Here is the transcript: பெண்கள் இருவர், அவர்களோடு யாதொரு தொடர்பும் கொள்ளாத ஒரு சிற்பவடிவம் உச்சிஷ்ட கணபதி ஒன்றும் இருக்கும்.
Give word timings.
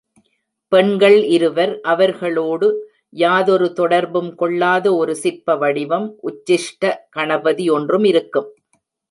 பெண்கள் 0.71 1.17
இருவர், 1.23 1.73
அவர்களோடு 1.83 2.67
யாதொரு 3.13 3.67
தொடர்பும் 3.73 4.31
கொள்ளாத 4.35 4.95
ஒரு 4.95 5.15
சிற்பவடிவம் 5.23 6.07
உச்சிஷ்ட 6.23 6.93
கணபதி 7.09 7.67
ஒன்றும் 7.69 8.03
இருக்கும். 8.03 8.49